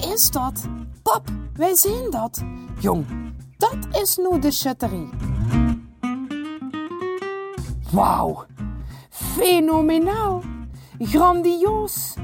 Is 0.00 0.30
dat? 0.30 0.68
Pap, 1.02 1.28
wij 1.54 1.76
zien 1.76 2.10
dat. 2.10 2.44
Jong, 2.80 3.06
dat 3.56 3.76
is 4.02 4.16
nu 4.16 4.38
de 4.38 4.50
schutterie. 4.50 5.08
Wauw, 7.90 8.44
fenomenaal, 9.10 10.42
grandioos, 10.98 12.14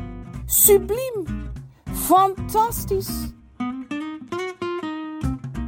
subliem, 0.45 1.50
fantastisch. 1.93 3.32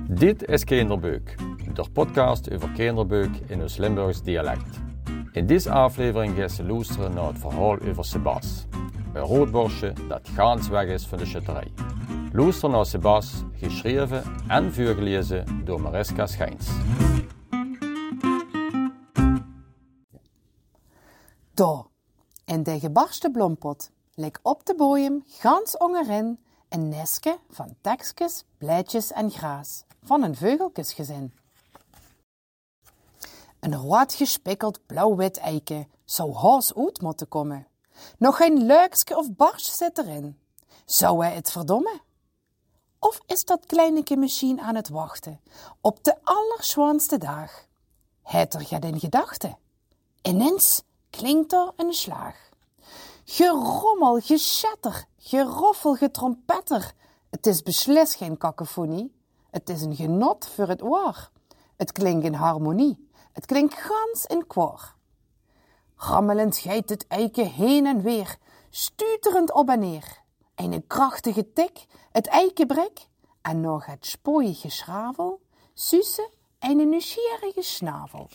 Dit 0.08 0.48
is 0.48 0.64
Kinderbeuk, 0.64 1.36
de 1.74 1.84
podcast 1.92 2.52
over 2.52 2.70
kinderbeuk 2.70 3.36
in 3.46 3.62
ons 3.62 3.76
Limburgs 3.76 4.22
dialect. 4.22 4.80
In 5.32 5.46
deze 5.46 5.70
aflevering 5.70 6.36
gaan 6.36 6.50
ze 6.50 6.64
luisteren 6.64 7.14
naar 7.14 7.26
het 7.26 7.38
verhaal 7.38 7.78
over 7.88 8.04
Sebas, 8.04 8.66
een 9.12 9.22
roodborstje 9.22 9.92
dat 10.08 10.28
gaans 10.34 10.68
weg 10.68 10.86
is 10.86 11.06
van 11.06 11.18
de 11.18 11.26
schutterij. 11.26 11.83
Luister 12.36 12.70
naar 12.70 12.86
Sebas, 12.86 13.32
geschreven 13.52 14.24
en 14.48 14.74
voorgelezen 14.74 15.64
door 15.64 15.80
Mariska 15.80 16.26
Schijns. 16.26 16.68
Daar, 21.50 21.84
in 22.44 22.62
de 22.62 22.78
gebarste 22.78 23.30
bloempot, 23.30 23.90
ligt 24.14 24.40
op 24.42 24.66
de 24.66 24.74
boeiem 24.74 25.24
gans 25.26 25.76
ongerin 25.76 26.38
een 26.68 26.88
nestje 26.88 27.38
van 27.50 27.74
tekstjes, 27.80 28.44
blijtjes 28.58 29.12
en 29.12 29.30
graas 29.30 29.84
van 30.02 30.22
een 30.22 30.36
veugeltjesgezin. 30.36 31.34
Een 33.60 33.74
rood 33.74 34.14
gespikkeld 34.14 34.86
blauw-wit 34.86 35.38
eiken 35.38 35.88
zou 36.04 36.34
haast 36.34 36.76
uit 36.76 37.00
moeten 37.00 37.28
komen. 37.28 37.66
Nog 38.18 38.36
geen 38.36 38.66
luikske 38.66 39.16
of 39.16 39.34
barst 39.34 39.76
zit 39.76 39.98
erin. 39.98 40.38
Zou 40.84 41.24
hij 41.24 41.34
het 41.34 41.50
verdommen? 41.50 42.03
Of 43.04 43.20
is 43.26 43.44
dat 43.44 43.66
kleineke 43.66 44.16
machine 44.16 44.62
aan 44.62 44.74
het 44.74 44.88
wachten 44.88 45.40
op 45.80 46.04
de 46.04 46.16
allerschoonste 46.22 47.18
dag? 47.18 47.66
Het 48.22 48.54
er 48.54 48.60
gaat 48.60 48.84
in 48.84 49.00
gedachten. 49.00 49.58
Ineens 50.22 50.82
klinkt 51.10 51.52
er 51.52 51.72
een 51.76 51.92
slaag. 51.92 52.48
Gerommel, 53.24 54.20
geschatter, 54.20 55.04
geroffel, 55.18 55.94
getrompetter. 55.94 56.92
Het 57.30 57.46
is 57.46 57.62
beslist 57.62 58.14
geen 58.14 58.36
kakofonie. 58.36 59.14
Het 59.50 59.68
is 59.68 59.82
een 59.82 59.96
genot 59.96 60.46
voor 60.46 60.68
het 60.68 60.82
oor. 60.82 61.30
Het 61.76 61.92
klinkt 61.92 62.24
in 62.24 62.34
harmonie. 62.34 63.08
Het 63.32 63.46
klinkt 63.46 63.74
gans 63.74 64.26
in 64.26 64.46
koor. 64.46 64.94
Rammelend 65.96 66.56
geit 66.56 66.88
het 66.88 67.06
eiken 67.06 67.50
heen 67.50 67.86
en 67.86 68.02
weer, 68.02 68.36
stuterend 68.70 69.52
op 69.52 69.68
en 69.68 69.78
neer. 69.78 70.23
Een 70.54 70.86
krachtige 70.86 71.52
tik, 71.52 71.86
het 72.12 72.26
eikenbrek, 72.26 73.08
en 73.42 73.60
nog 73.60 73.86
het 73.86 74.06
spooie 74.06 74.70
schravel, 74.70 75.40
sussen 75.74 76.28
en 76.58 76.78
een 76.78 76.88
nieuwsgierige 76.88 77.62
snavel. 77.62 78.28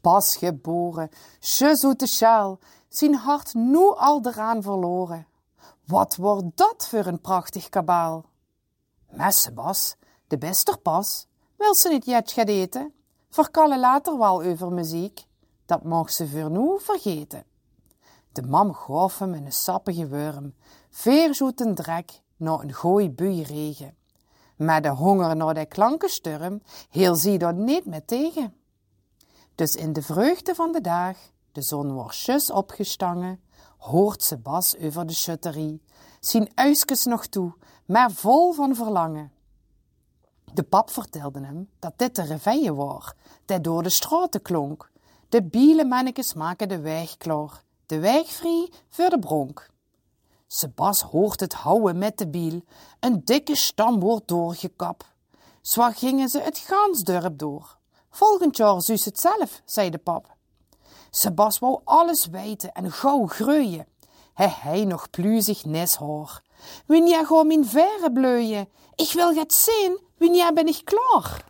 Pas 0.00 0.36
geboren, 0.36 1.10
zoete 1.40 2.06
sjaal, 2.06 2.58
zijn 2.88 3.14
hart 3.14 3.54
nu 3.54 3.92
al 3.96 4.20
eraan 4.22 4.62
verloren. 4.62 5.26
Wat 5.86 6.16
wordt 6.16 6.56
dat 6.56 6.88
voor 6.88 7.06
een 7.06 7.20
prachtig 7.20 7.68
kabaal? 7.68 8.24
Messebas, 9.10 9.96
de 10.26 10.38
beste 10.38 10.78
pas, 10.82 11.26
wil 11.56 11.74
ze 11.74 11.88
niet 11.88 12.04
jet 12.04 12.32
gaan 12.32 12.44
eten? 12.44 12.94
Verkallen 13.30 13.78
later 13.78 14.18
wel 14.18 14.42
over 14.42 14.72
muziek, 14.72 15.26
dat 15.66 15.82
mag 15.82 16.10
ze 16.10 16.28
voor 16.28 16.50
nu 16.50 16.80
vergeten. 16.80 17.44
De 18.34 18.42
mam 18.42 18.72
gaf 18.74 19.18
hem 19.18 19.34
een 19.34 19.52
sappige 19.52 20.08
worm, 20.08 20.54
veerzoeten 20.90 21.74
drek 21.74 22.20
naar 22.36 22.60
een 22.60 22.74
gooi 22.74 23.10
bui 23.10 23.42
regen. 23.42 23.94
Maar 24.56 24.82
de 24.82 24.88
honger 24.88 25.36
naar 25.36 25.54
de 25.54 25.66
klankensturm 25.66 26.62
heel 26.90 27.14
zie 27.14 27.38
dat 27.38 27.54
niet 27.54 27.84
meer 27.84 28.04
tegen. 28.04 28.54
Dus 29.54 29.74
in 29.74 29.92
de 29.92 30.02
vreugde 30.02 30.54
van 30.54 30.72
de 30.72 30.80
dag, 30.80 31.16
de 31.52 31.62
zon 31.62 31.92
wordt 31.92 32.14
zus 32.14 32.50
opgestangen, 32.50 33.40
hoort 33.78 34.22
ze 34.22 34.36
bas 34.36 34.76
over 34.78 35.06
de 35.06 35.12
schutterie, 35.12 35.82
zien 36.20 36.50
uiskes 36.54 37.04
nog 37.04 37.26
toe, 37.26 37.54
maar 37.84 38.10
vol 38.10 38.52
van 38.52 38.74
verlangen. 38.74 39.32
De 40.52 40.62
pap 40.62 40.90
vertelde 40.90 41.44
hem 41.44 41.68
dat 41.78 41.92
dit 41.96 42.16
de 42.16 42.22
reveille 42.22 42.74
was, 42.74 43.12
dat 43.44 43.64
door 43.64 43.82
de 43.82 43.90
straten 43.90 44.42
klonk. 44.42 44.90
De 45.28 45.42
biele 45.42 45.84
mannekes 45.84 46.34
maken 46.34 46.68
de 46.68 46.80
weg 46.80 47.16
klaar, 47.16 47.64
de 47.86 47.98
weg 47.98 48.26
vrij 48.26 48.70
voor 48.88 49.08
de 49.08 49.18
bronk. 49.18 49.70
Sebas 50.46 51.02
hoort 51.02 51.40
het 51.40 51.52
houden 51.52 51.98
met 51.98 52.18
de 52.18 52.28
biel, 52.28 52.62
een 53.00 53.24
dikke 53.24 53.56
stam 53.56 54.00
wordt 54.00 54.28
doorgekap. 54.28 55.04
Zo 55.62 55.90
gingen 55.90 56.28
ze 56.28 56.40
het 56.40 56.58
gansdurp 56.58 57.38
door. 57.38 57.78
Volgend 58.10 58.56
jaar 58.56 58.82
zus 58.82 59.04
het 59.04 59.20
zelf, 59.20 59.62
zei 59.64 59.90
de 59.90 59.98
pap. 59.98 60.36
Sebas 61.10 61.58
wou 61.58 61.80
alles 61.84 62.26
weten 62.26 62.72
en 62.72 62.92
gauw 62.92 63.26
groeien. 63.26 63.86
Hij 64.34 64.48
hij 64.60 64.84
nog 64.84 65.10
pluzig 65.10 65.64
neshoor. 65.64 66.42
Wanneer 66.86 67.26
ga 67.26 67.42
mijn 67.42 67.66
verre 67.66 68.12
bleuien? 68.12 68.68
Ik 68.94 69.12
wil 69.12 69.34
het 69.34 69.54
zien, 69.54 69.98
wanneer 70.18 70.52
ben 70.52 70.66
ik 70.66 70.84
klaar? 70.84 71.44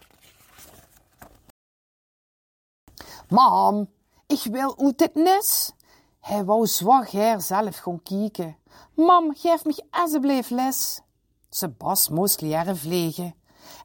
Mam, 3.29 3.91
ik 4.27 4.43
wil 4.43 4.79
uit 4.79 5.01
het 5.01 5.15
nes. 5.15 5.74
Hij 6.25 6.45
wou 6.45 6.67
zwak 6.67 7.09
her 7.09 7.41
zelf 7.41 7.77
gaan 7.77 8.03
kijken. 8.03 8.57
Mam, 8.95 9.35
geef 9.35 9.65
me 9.65 9.85
alsjeblieft 9.91 10.51
les. 10.51 11.01
Sebas 11.51 12.09
moest 12.09 12.41
leren 12.41 12.77
vliegen. 12.77 13.35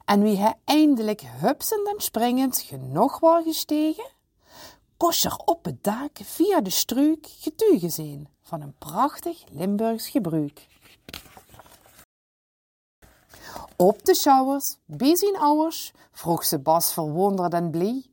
En 0.04 0.22
wie 0.22 0.36
hij 0.36 0.54
eindelijk 0.64 1.20
hupsend 1.20 1.86
en 1.88 2.00
springend 2.00 2.60
genoeg 2.60 3.18
was 3.18 3.44
gestegen, 3.44 4.10
kost 4.96 5.24
er 5.24 5.36
op 5.44 5.64
het 5.64 5.84
dak 5.84 6.10
via 6.22 6.60
de 6.60 6.70
struik 6.70 7.26
getuige 7.38 7.88
zijn 7.88 8.28
van 8.42 8.60
een 8.60 8.74
prachtig 8.78 9.44
Limburgs 9.50 10.08
gebruik. 10.08 10.66
Op 13.76 14.04
de 14.04 14.14
schouwers, 14.14 14.76
bij 14.84 15.16
zijn 15.16 15.36
ouders, 15.36 15.92
vroeg 16.12 16.44
ze 16.44 16.58
Bas 16.58 16.92
verwonderd 16.92 17.52
en 17.52 17.70
blij. 17.70 18.04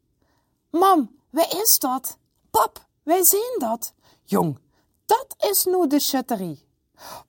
Mam, 0.69 1.11
waar 1.29 1.51
is 1.61 1.79
dat? 1.79 2.17
Pap, 2.49 2.85
wij 3.03 3.25
zien 3.25 3.55
dat. 3.59 3.95
Jong, 4.29 4.59
dat 5.05 5.35
is 5.37 5.65
nu 5.65 5.87
de 5.87 5.99
schutterie. 5.99 6.65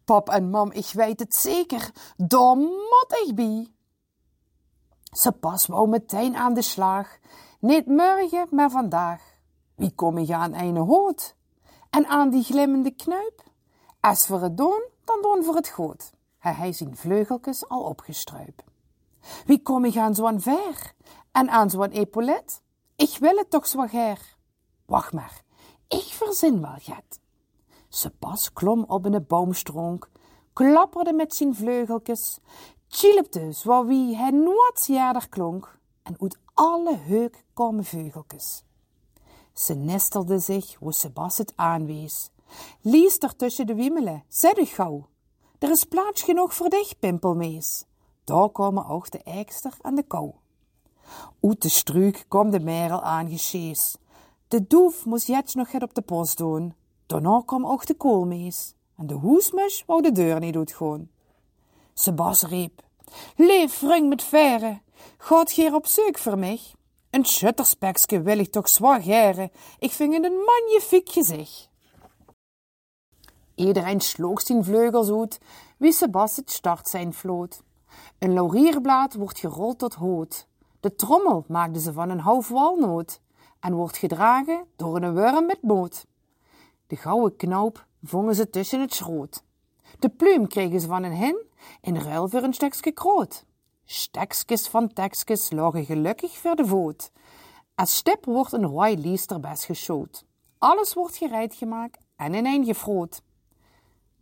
Pap 0.05 0.29
en 0.29 0.51
mam, 0.51 0.73
ik 0.73 0.91
weet 0.93 1.21
het 1.21 1.35
zeker, 1.35 1.91
daar 2.17 2.57
moet 2.57 3.23
ik 3.27 3.35
bij. 3.35 3.73
Ze 5.13 5.33
pas 5.33 5.67
wou 5.67 5.89
meteen 5.89 6.37
aan 6.37 6.55
de 6.55 6.63
slag, 6.63 7.19
niet 7.61 7.87
morgen, 7.87 8.47
maar 8.51 8.71
vandaag. 8.71 9.23
Wie 9.75 9.95
kom 9.95 10.19
je 10.19 10.35
aan 10.35 10.55
een 10.55 10.77
hout? 10.77 11.35
En 11.91 12.07
aan 12.07 12.31
die 12.31 12.43
glimmende 12.43 12.91
knuip? 12.91 13.43
Als 14.01 14.27
voor 14.27 14.41
het 14.41 14.57
doen, 14.57 14.83
dan 15.05 15.23
doen 15.23 15.45
voor 15.45 15.55
het 15.55 15.69
goed. 15.69 16.13
Hij 16.39 16.53
hij 16.53 16.73
zijn 16.73 16.97
vleugeltjes 16.97 17.69
al 17.69 17.83
opgestruip. 17.83 18.63
Wie 19.45 19.63
kom 19.63 19.85
ik 19.85 19.97
aan 19.97 20.15
zo'n 20.15 20.41
ver? 20.41 20.93
En 21.33 21.51
aan 21.51 21.71
zo'n 21.71 21.91
epaulet? 21.91 22.63
Ik 22.97 23.17
wil 23.21 23.37
het 23.37 23.51
toch 23.51 23.67
zo 23.67 23.87
ger. 23.87 24.37
Wacht 24.87 25.13
maar, 25.13 25.43
ik 25.89 26.05
verzin 26.05 26.61
wel 26.61 26.77
get. 26.79 27.21
Ze 27.89 28.11
pas 28.11 28.53
klom 28.53 28.85
op 28.89 29.05
een 29.05 29.25
boomstronk, 29.27 30.11
klapperde 30.53 31.13
met 31.13 31.35
zijn 31.35 31.55
vleugeltjes, 31.55 32.39
chilpte 32.89 33.53
zo 33.53 33.87
wie 33.87 34.17
hij 34.17 34.31
nooit 34.31 34.85
jaarder 34.87 35.29
klonk, 35.29 35.79
en 36.03 36.17
uit 36.21 36.39
alle 36.55 36.97
heuk 36.97 37.45
komen 37.55 37.85
veugeltjes. 37.85 38.65
Ze 39.53 39.75
nestelde 39.75 40.39
zich 40.39 40.75
hoe 40.75 40.93
Sebas 40.93 41.39
het 41.39 41.53
aanwees. 41.57 42.31
Lies 42.81 43.19
er 43.19 43.37
tussen 43.37 43.67
de 43.67 43.75
wiemelen, 43.75 44.25
zet 44.29 44.59
u 44.59 44.65
gauw. 44.65 45.09
Er 45.59 45.71
is 45.71 45.85
plaats 45.85 46.23
genoeg 46.23 46.55
voor 46.55 46.69
dich, 46.69 46.99
pimpelmees. 46.99 47.85
Daar 48.25 48.49
komen 48.49 48.87
ook 48.87 49.11
de 49.11 49.23
eikster 49.23 49.73
en 49.83 49.95
de 49.95 50.03
kou. 50.03 50.33
Uit 51.41 51.63
de 51.63 51.69
struik 51.69 52.25
kwam 52.29 52.51
de 52.51 52.61
merel 52.61 53.03
aangesjees. 53.03 53.97
De 54.49 54.67
doef 54.67 55.05
moest 55.05 55.27
jetzt 55.27 55.55
nog 55.55 55.73
het 55.73 55.83
op 55.83 55.95
de 55.95 56.01
post 56.01 56.37
doen. 56.37 56.75
Daarna 57.07 57.43
kwam 57.47 57.67
ook 57.67 57.87
de 57.87 57.95
koolmees. 57.95 58.75
En 58.97 59.07
de 59.07 59.15
hoesmus 59.15 59.85
wou 59.87 60.03
de 60.03 60.13
deur 60.13 60.41
niet 60.41 60.57
uitgaan. 60.57 61.11
Sebas 61.95 62.43
riep. 62.43 62.83
Leef 63.37 63.81
ring 63.81 64.09
met 64.09 64.23
verre. 64.23 64.81
Gaat 65.19 65.51
hier 65.51 65.75
op 65.75 65.87
zoek 65.87 66.19
voor 66.19 66.39
mij? 66.39 66.61
Een 67.11 67.25
schutterspekske 67.25 68.23
wil 68.23 68.39
ik 68.39 68.53
toch 68.53 68.69
zwaar 68.69 69.03
geren. 69.03 69.51
Ik 69.79 69.91
vind 69.91 70.15
het 70.15 70.25
een 70.25 70.45
magnifiek 70.45 71.09
gezicht. 71.09 71.69
Iedereen 73.55 74.01
sloeg 74.01 74.41
zijn 74.41 74.65
vleugels 74.65 75.11
uit, 75.11 75.41
wie 75.77 75.93
Sebas 75.93 76.37
het 76.37 76.51
start 76.51 76.89
zijn 76.89 77.15
vloot. 77.15 77.63
Een 78.19 78.33
laurierblad 78.33 79.15
wordt 79.15 79.39
gerold 79.39 79.79
tot 79.79 79.95
hout. 79.95 80.47
De 80.81 80.95
trommel 80.95 81.45
maakten 81.49 81.81
ze 81.81 81.93
van 81.93 82.11
een 82.11 82.21
houf 82.21 82.49
walnoot 82.49 83.21
en 83.61 83.75
wordt 83.75 83.97
gedragen 83.97 84.67
door 84.77 85.03
een 85.03 85.15
worm 85.15 85.47
met 85.47 85.63
moot. 85.63 86.07
De 86.87 86.97
gouden 86.97 87.37
knoop 87.37 87.87
vongen 88.03 88.35
ze 88.35 88.51
tussen 88.51 88.81
het 88.81 88.95
schroot. 88.95 89.43
De 89.99 90.09
pluim 90.09 90.49
kregen 90.49 90.81
ze 90.81 90.87
van 90.87 91.03
een 91.03 91.17
hen 91.17 91.47
in 91.81 91.97
ruil 91.97 92.29
voor 92.29 92.43
een 92.43 92.55
stukje 92.55 92.93
kroot. 92.93 93.45
Stekskes 93.85 94.69
van 94.69 94.93
tekskes 94.93 95.51
lagen 95.51 95.85
gelukkig 95.85 96.39
voor 96.39 96.57
de 96.57 96.67
voet. 96.67 97.11
Als 97.75 97.97
stip 97.97 98.25
wordt 98.25 98.53
een 98.53 98.67
rooi 98.67 98.99
liesterbes 98.99 99.65
geschoot. 99.65 100.25
Alles 100.59 100.95
wordt 100.95 101.17
gereid 101.17 101.55
gemaakt 101.55 101.99
en 102.17 102.35
in 102.35 102.47
een 102.47 102.65
gefroot. 102.65 103.23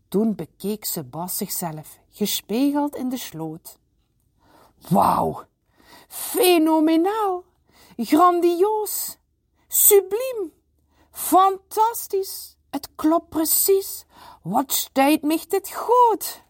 Toen 0.08 0.34
bekeek 0.34 0.84
ze 0.84 1.04
Bas 1.04 1.36
zichzelf, 1.36 1.98
gespiegeld 2.10 2.96
in 2.96 3.08
de 3.08 3.16
sloot. 3.16 3.78
Wauw, 4.88 5.44
fenomenaal, 6.08 7.44
grandioos, 7.96 9.18
subliem, 9.76 10.52
fantastisch. 11.10 12.56
Het 12.70 12.88
klopt 12.94 13.28
precies. 13.28 14.04
Wat 14.42 14.72
steekt 14.72 15.22
mich 15.22 15.46
dit 15.46 15.72
goed? 15.72 16.42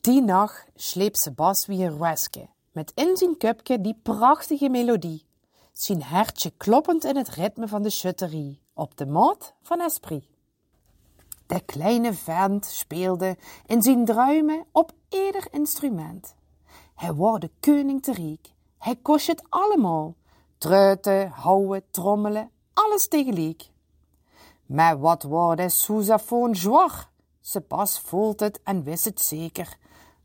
Die 0.00 0.22
nacht 0.22 0.66
sleep 0.74 1.16
ze 1.16 1.30
Bas 1.30 1.66
weer 1.66 1.98
weske, 1.98 2.48
met 2.72 2.92
in 2.94 3.16
zijn 3.16 3.36
kupje 3.36 3.80
die 3.80 3.98
prachtige 4.02 4.68
melodie. 4.68 5.26
Zijn 5.72 6.02
hertje 6.02 6.50
kloppend 6.56 7.04
in 7.04 7.16
het 7.16 7.28
ritme 7.28 7.68
van 7.68 7.82
de 7.82 7.90
schutterie, 7.90 8.60
op 8.72 8.96
de 8.96 9.06
maat 9.06 9.54
van 9.62 9.80
Esprit. 9.80 10.24
De 11.46 11.60
kleine 11.60 12.14
vent 12.14 12.66
speelde 12.66 13.36
in 13.66 13.82
zijn 13.82 14.04
druimen 14.04 14.66
op 14.72 14.92
ieder 15.08 15.46
instrument. 15.50 16.34
Hij 16.94 17.12
wordt 17.12 17.40
de 17.40 17.50
koning 17.60 18.02
te 18.02 18.12
riek. 18.12 18.52
Hij 18.78 18.96
kost 18.96 19.26
het 19.26 19.42
allemaal. 19.48 20.14
Truiten, 20.64 21.28
houden, 21.28 21.82
trommelen, 21.90 22.50
alles 22.74 23.08
tegelijk. 23.08 23.62
Maar 24.66 24.98
wat 24.98 25.22
wordt 25.22 25.60
de 25.60 25.68
sousaphone 25.68 26.54
zwaar? 26.54 27.10
Ze 27.40 27.60
pas 27.60 28.00
voelt 28.00 28.40
het 28.40 28.60
en 28.62 28.82
wist 28.82 29.04
het 29.04 29.20
zeker. 29.20 29.76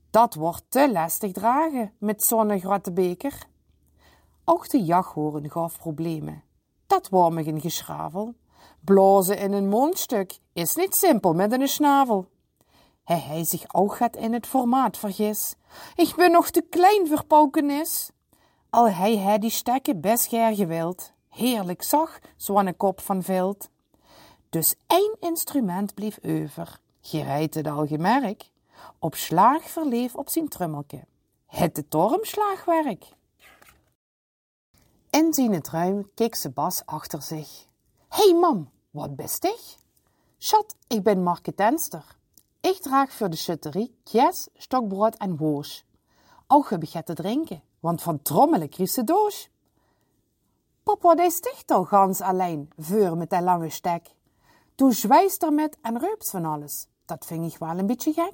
Dat 0.10 0.34
wordt 0.34 0.64
te 0.70 0.92
lastig 0.92 1.32
dragen 1.32 1.94
met 1.98 2.24
zo'n 2.24 2.60
grote 2.60 2.92
beker. 2.92 3.48
Ook 4.46 4.70
de 4.70 4.84
jachthoorn 4.84 5.50
gaf 5.50 5.78
problemen. 5.78 6.44
Dat 6.88 7.10
geen 7.12 7.62
geschravel. 7.62 8.34
Blazen 8.80 9.38
in 9.38 9.52
een 9.52 9.70
mondstuk 9.70 10.40
is 10.54 10.76
niet 10.76 10.96
simpel 10.96 11.34
met 11.34 11.52
een 11.52 11.68
snavel. 11.68 12.30
Hij 13.04 13.20
hij 13.20 13.44
zich 13.44 13.74
ook 13.74 13.96
gaat 13.96 14.16
in 14.16 14.34
het 14.34 14.48
formaat 14.48 14.98
vergis. 14.98 15.56
Ik 15.96 16.14
ben 16.16 16.32
nog 16.32 16.50
te 16.50 16.62
klein 16.70 17.08
voor 17.08 17.26
paukenis. 17.26 18.12
Al 18.70 18.90
hij 18.90 19.18
hij 19.18 19.40
die 19.40 19.50
stekken 19.50 20.02
best 20.02 20.28
ger 20.28 20.56
gewild. 20.56 21.12
Heerlijk 21.30 21.84
zag, 21.84 22.20
kop 22.78 23.02
van 23.02 23.24
vilt. 23.24 23.70
Dus 24.50 24.76
één 24.88 25.16
instrument 25.20 25.94
bleef 25.94 26.20
over. 26.24 26.80
Gereid 27.02 27.54
het 27.54 27.68
al 27.68 27.88
gemerk. 27.88 28.50
Op 29.00 29.16
slaag 29.16 29.70
verleef 29.70 30.16
op 30.16 30.30
zijn 30.30 30.48
trummelke. 30.48 31.04
Het 31.46 31.76
de 31.76 31.88
tormslaagwerk. 31.88 33.06
In 35.10 35.34
zijn 35.34 35.64
ruim 35.72 36.12
keek 36.16 36.36
ze 36.36 36.50
Bas 36.50 36.82
achter 36.86 37.22
zich. 37.22 37.66
Hey 38.10 38.34
mam, 38.34 38.70
wat 38.90 39.16
best 39.16 39.44
ik? 39.44 39.78
Schat, 40.38 40.76
ik 40.88 41.04
ben 41.04 41.24
marketenster. 41.24 42.18
Ik 42.62 42.82
draag 42.82 43.14
voor 43.14 43.30
de 43.30 43.36
schutterie 43.36 43.96
kjes, 44.04 44.48
stokbrood 44.54 45.16
en 45.16 45.38
woos. 45.38 45.86
Ook 46.52 46.70
heb 46.70 46.84
ik 46.84 47.06
te 47.06 47.14
drinken, 47.14 47.62
want 47.80 48.02
van 48.02 48.22
trommelen 48.22 48.70
kriest 48.70 48.94
ze 48.94 49.04
doos. 49.04 49.50
Papa, 50.84 51.16
die 51.16 51.32
sticht 51.32 51.72
al 51.72 51.84
gans 51.84 52.22
alleen, 52.22 52.72
voor 52.78 53.18
met 53.18 53.30
die 53.30 53.42
lange 53.42 53.70
stek. 53.70 54.08
Toen 54.76 54.94
zwijst 54.94 55.44
er 55.44 55.54
met 55.54 55.78
en 55.82 56.00
reupt 56.00 56.30
van 56.30 56.46
alles. 56.46 56.88
Dat 57.06 57.26
vind 57.26 57.54
ik 57.54 57.60
wel 57.60 57.78
een 57.78 57.86
beetje 57.86 58.14
gek. 58.14 58.34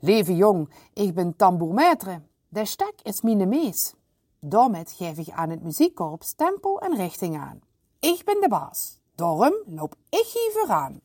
Leven 0.00 0.36
jong, 0.36 0.68
ik 0.92 1.14
ben 1.14 1.36
tambourmaître. 1.36 2.20
De 2.48 2.64
stek 2.64 2.94
is 3.02 3.20
mijn 3.20 3.48
mees. 3.48 3.94
Daarmee 4.40 4.84
geef 4.86 5.18
ik 5.18 5.30
aan 5.30 5.50
het 5.50 5.62
muziekkorps 5.62 6.32
tempo 6.32 6.78
en 6.78 6.96
richting 6.96 7.38
aan. 7.38 7.60
Ik 8.00 8.24
ben 8.24 8.40
de 8.40 8.48
baas. 8.48 8.98
Daarom 9.14 9.54
loop 9.66 9.94
ik 10.08 10.26
hier 10.32 10.50
vooraan. 10.52 11.00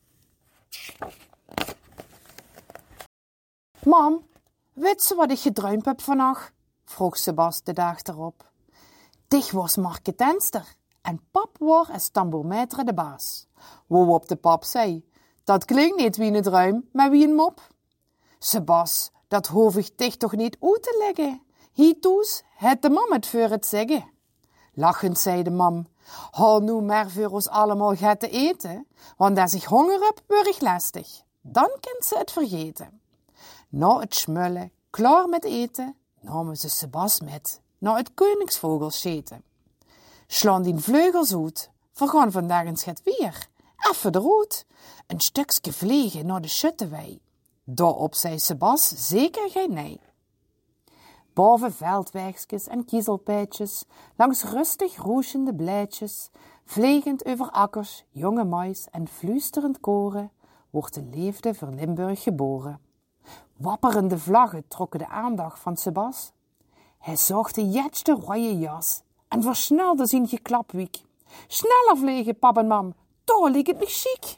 Mam, 3.84 4.22
weet 4.78 5.02
ze 5.02 5.14
wat 5.14 5.30
ik 5.30 5.38
gedruimd 5.38 5.84
heb 5.84 6.00
vannacht? 6.00 6.52
vroeg 6.84 7.16
Sebas 7.16 7.62
de 7.62 7.72
dag 7.72 8.02
erop. 8.02 8.50
Dich 9.28 9.50
was 9.50 9.76
marketenster 9.76 10.74
en 11.02 11.20
pap 11.30 11.56
was 11.58 11.88
als 11.88 12.08
tambourmaître 12.08 12.84
de 12.84 12.94
baas. 12.94 13.46
Waarop 13.86 14.28
de 14.28 14.36
pap 14.36 14.64
zei, 14.64 15.08
dat 15.44 15.64
klinkt 15.64 15.96
niet 15.96 16.16
wie 16.16 16.32
een 16.32 16.42
druim, 16.42 16.88
maar 16.92 17.10
wie 17.10 17.26
een 17.26 17.34
mop. 17.34 17.60
Sebas, 18.38 19.10
dat 19.28 19.46
hoef 19.46 19.76
ik 19.76 19.98
dich 19.98 20.16
toch 20.16 20.36
niet 20.36 20.56
uit 20.60 20.82
te 20.82 21.04
leggen. 21.06 21.42
Hietoes, 21.72 22.42
het 22.56 22.82
de 22.82 22.90
mam 22.90 23.12
het 23.12 23.26
voor 23.26 23.48
het 23.48 23.66
zeggen. 23.66 24.10
Lachend 24.74 25.18
zei 25.18 25.42
de 25.42 25.50
mam, 25.50 25.86
hou 26.30 26.62
nu 26.62 26.80
maar 26.80 27.10
voor 27.10 27.28
ons 27.28 27.48
allemaal 27.48 27.96
gaat 27.96 28.20
te 28.20 28.28
eten, 28.28 28.86
want 29.16 29.38
als 29.38 29.54
ik 29.54 29.62
honger 29.62 30.00
heb, 30.00 30.20
word 30.26 30.46
ik 30.46 30.60
lastig. 30.60 31.22
Dan 31.40 31.70
kent 31.80 32.04
ze 32.04 32.18
het 32.18 32.30
vergeten. 32.30 33.00
Na 33.68 33.98
het 33.98 34.14
smullen, 34.14 34.72
klaar 34.90 35.28
met 35.28 35.44
eten, 35.44 35.96
namen 36.20 36.56
ze 36.56 36.68
Sebas 36.68 37.20
met 37.20 37.60
naar 37.78 37.96
het 37.96 38.14
koningsvogel 38.14 38.90
scheten. 38.90 39.42
Slaan 40.26 40.62
die 40.62 40.76
vleugels 40.76 41.34
uit, 41.34 41.70
vergaan 41.92 42.32
vandaag 42.32 42.66
een 42.66 42.76
schet 42.76 43.02
weer. 43.02 43.48
Even 43.90 44.16
roet, 44.16 44.66
een 45.06 45.20
stukje 45.20 45.72
vliegen 45.72 46.26
naar 46.26 46.40
de 46.40 46.48
schuttewei. 46.48 47.20
Daarop 47.64 48.14
zei 48.14 48.38
Sebas 48.38 49.08
zeker 49.08 49.50
geen 49.50 49.72
nee. 49.72 50.00
Boven 51.32 51.72
veldwegjes 51.72 52.66
en 52.66 52.84
kiezelpijtjes, 52.84 53.84
langs 54.16 54.44
rustig 54.44 54.96
roesende 54.96 55.54
blijtjes, 55.54 56.30
vliegend 56.64 57.24
over 57.24 57.50
akkers, 57.50 58.04
jonge 58.10 58.44
mais 58.44 58.86
en 58.90 59.08
fluisterend 59.08 59.80
koren, 59.80 60.30
wordt 60.70 60.94
de 60.94 61.02
leefde 61.10 61.54
voor 61.54 61.70
Limburg 61.70 62.22
geboren. 62.22 62.87
Wapperende 63.56 64.18
vlaggen 64.18 64.64
trokken 64.68 64.98
de 64.98 65.08
aandacht 65.08 65.58
van 65.58 65.76
Sebas. 65.76 66.32
Hij 66.98 67.16
zag 67.16 67.52
de 67.52 67.68
jetste 67.68 68.12
rode 68.12 68.58
jas 68.58 69.02
en 69.28 69.42
versnelde 69.42 70.06
zijn 70.06 70.28
geklapwiek. 70.28 71.02
Sneller 71.46 71.96
vliegen, 71.96 72.38
pap 72.38 72.56
en 72.56 72.66
mam, 72.66 72.94
toch 73.24 73.48
liep 73.48 73.66
het 73.66 73.78
me. 73.78 74.36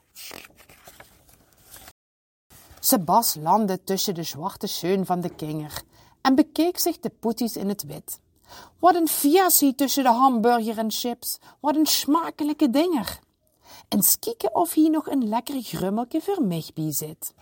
Sebas 2.80 3.35
landde 3.35 3.85
tussen 3.85 4.14
de 4.14 4.23
zwarte 4.23 4.66
scheun 4.66 5.06
van 5.06 5.20
de 5.20 5.35
kinger 5.35 5.82
en 6.20 6.35
bekeek 6.35 6.78
zich 6.78 6.99
de 7.00 7.11
poeties 7.11 7.56
in 7.56 7.68
het 7.68 7.82
wit. 7.82 8.20
Wat 8.78 8.94
een 8.94 9.09
fiassie 9.09 9.75
tussen 9.75 10.02
de 10.02 10.11
hamburger 10.11 10.78
en 10.78 10.90
chips, 10.90 11.38
wat 11.61 11.76
een 11.76 11.87
smakelijke 11.87 12.70
dinger. 12.70 13.18
En 13.88 14.02
skieken 14.02 14.54
of 14.54 14.73
hier 14.73 14.90
nog 14.90 15.06
een 15.09 15.28
lekker 15.28 15.62
grummelke 15.62 16.20
voor 16.20 16.42
mij 16.42 16.64
bij 16.75 16.92
zit. 16.92 17.35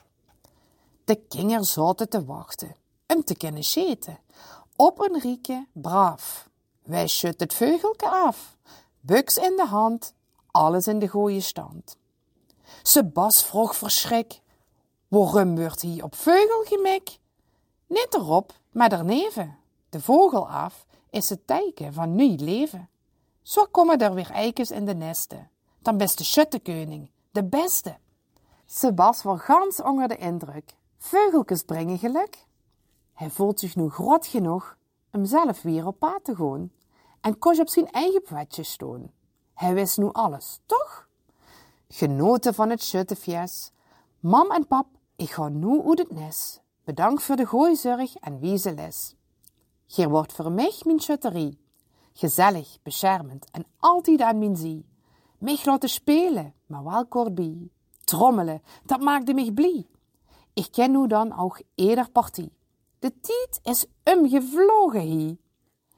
De 1.09 1.17
kinger 1.29 1.65
zat 1.65 2.11
te 2.11 2.25
wachten, 2.25 2.77
om 3.07 3.25
te 3.25 3.37
kunnen 3.37 3.65
scheten. 3.65 4.19
Op 4.77 5.01
een 5.01 5.21
rieke, 5.21 5.67
braaf. 5.73 6.49
Wij 6.83 7.07
schut 7.07 7.41
het 7.41 7.55
veugelke 7.55 8.09
af, 8.09 8.57
buks 9.01 9.37
in 9.37 9.57
de 9.57 9.67
hand, 9.67 10.15
alles 10.51 10.87
in 10.87 10.99
de 10.99 11.09
goeie 11.09 11.41
stand. 11.41 11.97
Sebas 12.83 13.45
vroeg 13.45 13.77
verschrik, 13.77 14.41
waarom 15.09 15.57
wordt 15.57 15.83
hij 15.83 16.03
op 16.03 16.15
veugel? 16.15 16.65
Niet 17.87 18.15
erop, 18.15 18.53
maar 18.73 18.89
daarneven. 18.89 19.59
De 19.89 20.01
vogel 20.01 20.49
af 20.49 20.87
is 21.11 21.29
het 21.29 21.47
teken 21.47 21.93
van 21.93 22.15
nieuw 22.15 22.37
leven. 22.37 22.89
Zo 23.43 23.65
komen 23.71 23.99
er 23.99 24.15
weer 24.15 24.31
eikens 24.31 24.71
in 24.71 24.85
de 24.85 24.95
nesten. 24.95 25.51
Dan 25.79 25.97
best 25.97 26.19
de 26.19 26.25
schuttekoning, 26.25 27.11
de 27.31 27.45
beste. 27.45 27.97
Sebas 28.67 29.23
was 29.23 29.41
gans 29.41 29.83
onder 29.83 30.09
de 30.09 30.17
indruk. 30.17 30.77
Veugeltjes 30.99 31.63
brengen 31.63 31.99
geluk. 31.99 32.47
Hij 33.15 33.31
voelt 33.31 33.61
zich 33.61 33.77
nu 33.77 33.89
groot 33.89 34.27
genoeg 34.27 34.77
om 35.13 35.25
zelf 35.25 35.63
weer 35.63 35.87
op 35.87 35.99
pad 35.99 36.25
te 36.25 36.37
gaan 36.37 36.73
en 37.21 37.39
kost 37.39 37.61
op 37.61 37.69
zijn 37.69 37.91
eigen 37.91 38.23
pwetje 38.23 38.63
stoon. 38.63 39.11
Hij 39.55 39.75
wist 39.75 39.99
nu 39.99 40.09
alles, 40.13 40.61
toch? 40.67 41.09
Genoten 41.89 42.55
van 42.55 42.71
het 42.71 42.83
schuttefjes. 42.83 43.73
Mam 44.21 44.51
en 44.51 44.67
pap, 44.67 44.87
ik 45.17 45.31
ga 45.31 45.49
nu 45.49 45.83
uit 45.83 45.99
het 45.99 46.11
nest. 46.11 46.63
Bedankt 46.85 47.23
voor 47.23 47.37
de 47.37 47.47
gooizorg 47.47 48.15
en 48.15 48.39
wieze. 48.39 48.91
Hier 49.87 50.09
wordt 50.09 50.33
voor 50.33 50.53
mij 50.53 50.81
mijn 50.85 51.01
schutterie. 51.01 51.59
Gezellig, 52.13 52.79
beschermend 52.83 53.51
en 53.51 53.67
altijd 53.79 54.21
aan 54.21 54.39
mijn 54.39 54.57
zie. 54.57 54.87
Mij 55.39 55.61
laten 55.65 55.89
spelen, 55.89 56.55
maar 56.67 56.85
wel 56.85 57.07
korbie. 57.07 57.73
Trommelen, 58.05 58.63
dat 58.85 59.01
maakte 59.01 59.35
mij 59.35 59.53
blij. 59.53 59.87
Ik 60.59 60.69
ken 60.71 60.91
nu 60.91 61.07
dan 61.07 61.39
ook 61.39 61.61
eerder 61.75 62.11
partie. 62.11 62.53
De 62.99 63.21
tijd 63.21 63.61
is 63.63 63.87
umgevlogen 64.05 65.01
hier. 65.01 65.37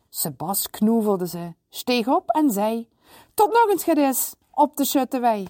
Sebas 0.09 0.71
knoevelde 0.71 1.27
ze, 1.27 1.55
steeg 1.69 2.09
op 2.09 2.31
en 2.31 2.51
zei, 2.51 2.89
tot 3.35 3.49
nog 3.49 3.69
eens 3.71 3.85
gedis, 3.85 4.35
op 4.51 4.77
de 4.77 4.85
schuttewei. 4.85 5.49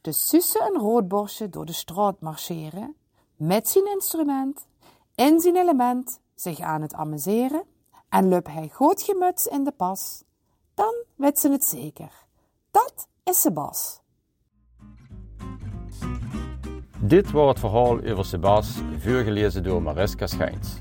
de 0.00 0.12
Susse 0.12 0.58
en 0.58 0.80
Roodborstje 0.80 1.48
door 1.48 1.64
de 1.64 1.72
straat 1.72 2.20
marcheren, 2.20 2.96
met 3.36 3.68
zijn 3.68 3.86
instrument, 3.86 4.66
in 5.14 5.40
zijn 5.40 5.56
element, 5.56 6.20
zich 6.34 6.60
aan 6.60 6.82
het 6.82 6.94
amuseren, 6.94 7.64
en 8.08 8.28
lup 8.28 8.46
hij 8.46 8.68
goed 8.68 9.02
gemuts 9.02 9.46
in 9.46 9.64
de 9.64 9.72
pas, 9.72 10.22
dan 10.74 10.94
weet 11.14 11.38
ze 11.38 11.50
het 11.50 11.64
zeker. 11.64 12.26
Dat 12.70 13.08
is 13.24 13.40
Sebas. 13.40 14.00
Dit 17.06 17.30
was 17.30 17.48
het 17.48 17.58
verhaal 17.58 18.00
over 18.04 18.24
Sebas, 18.24 18.78
voorgelezen 18.98 19.62
door 19.62 19.82
Mariska 19.82 20.26
Schijns. 20.26 20.78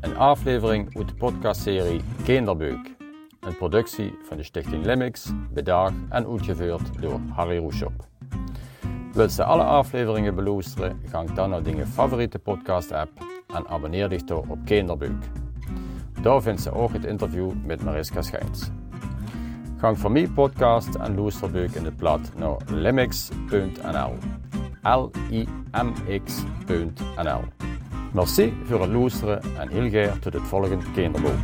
Een 0.00 0.16
aflevering 0.16 0.96
uit 0.96 1.08
de 1.08 1.14
podcastserie 1.14 2.00
Kinderbeuk. 2.24 2.94
Een 3.40 3.56
productie 3.56 4.18
van 4.28 4.36
de 4.36 4.42
Stichting 4.42 4.84
Limix, 4.84 5.32
bedaagd 5.52 5.94
en 6.08 6.26
uitgevoerd 6.26 7.02
door 7.02 7.20
Harry 7.32 7.58
Roeshop. 7.58 7.92
Wilt 9.12 9.34
je 9.34 9.44
alle 9.44 9.62
afleveringen 9.62 10.34
beluisteren, 10.34 11.00
ga 11.04 11.24
dan 11.34 11.50
naar 11.50 11.76
je 11.76 11.86
favoriete 11.86 12.38
podcast-app 12.38 13.10
en 13.54 13.68
abonneer 13.68 14.26
door 14.26 14.44
op 14.48 14.58
Kinderbeuk. 14.64 15.24
Daar 16.22 16.42
vindt 16.42 16.60
ze 16.60 16.72
ook 16.72 16.92
het 16.92 17.04
interview 17.04 17.50
met 17.64 17.84
Mariska 17.84 18.22
Schijns. 18.22 18.70
Gang 19.76 19.98
voor 19.98 20.12
mij 20.12 20.28
podcast 20.28 20.94
en 20.94 21.14
luisterbeuk 21.20 21.70
in 21.70 21.84
het 21.84 21.96
blad 21.96 22.32
naar 22.36 22.56
limix.nl. 22.66 24.12
L-I-M-X.nl. 24.94 26.24
Merci 28.12 28.52
voor 28.64 28.80
het 28.80 28.90
luisteren 28.90 29.42
en 29.58 29.68
heel 29.68 29.88
graag 29.88 30.18
tot 30.18 30.32
het 30.32 30.42
volgende 30.42 30.90
kinderboek. 30.94 31.38